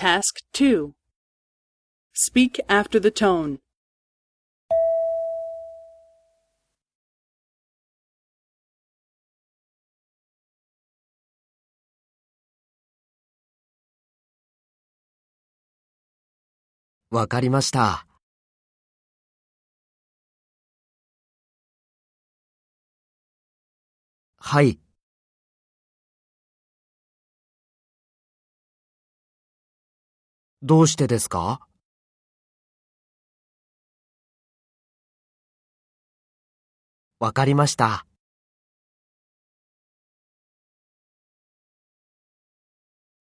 [0.00, 0.94] Task 2
[2.14, 3.58] Speak after the tone.
[17.10, 18.06] わかりました。
[24.36, 24.78] はい。
[30.60, 31.60] どうしてですか？
[37.20, 38.07] わかりました。